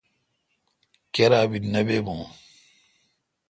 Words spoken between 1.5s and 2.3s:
نہ با بو۔